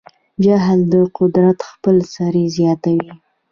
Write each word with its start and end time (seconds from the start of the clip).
جهل 0.43 0.79
د 0.93 0.95
قدرت 1.17 1.59
خپل 1.71 1.95
سری 2.13 2.43
زیاتوي. 2.57 3.11